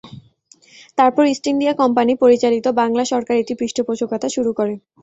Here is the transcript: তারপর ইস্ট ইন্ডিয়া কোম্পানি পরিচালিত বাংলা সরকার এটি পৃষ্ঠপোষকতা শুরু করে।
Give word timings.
তারপর 0.97 1.23
ইস্ট 1.27 1.45
ইন্ডিয়া 1.47 1.73
কোম্পানি 1.81 2.13
পরিচালিত 2.23 2.65
বাংলা 2.81 3.03
সরকার 3.11 3.35
এটি 3.37 3.53
পৃষ্ঠপোষকতা 3.59 4.27
শুরু 4.35 4.51
করে। 4.59 4.73